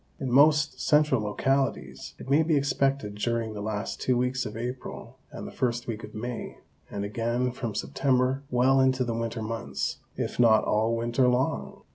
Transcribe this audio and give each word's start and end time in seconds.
In 0.19 0.31
most 0.31 0.81
central 0.81 1.21
localities 1.21 2.15
it 2.17 2.27
may 2.27 2.41
be 2.41 2.55
expected 2.55 3.13
during 3.13 3.53
the 3.53 3.61
last 3.61 4.01
two 4.01 4.17
weeks 4.17 4.47
of 4.47 4.57
April 4.57 5.19
and 5.31 5.45
the 5.45 5.51
first 5.51 5.85
week 5.85 6.03
of 6.03 6.15
May, 6.15 6.57
and 6.89 7.05
again 7.05 7.51
from 7.51 7.75
September 7.75 8.41
well 8.49 8.79
into 8.79 9.03
the 9.03 9.13
winter 9.13 9.43
months, 9.43 9.99
if 10.17 10.39
not 10.39 10.63
all 10.63 10.95
winter 10.95 11.27
long. 11.27 11.83